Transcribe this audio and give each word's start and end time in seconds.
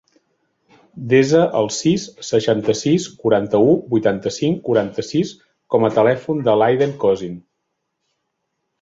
Desa 1.11 1.41
el 1.59 1.69
sis, 1.79 2.05
seixanta-sis, 2.29 3.07
quaranta-u, 3.25 3.77
vuitanta-cinc, 3.93 4.59
quaranta-sis 4.71 5.37
com 5.77 5.89
a 5.91 5.95
telèfon 6.01 6.45
de 6.51 6.61
l'Aiden 6.61 7.01
Cosin. 7.07 7.41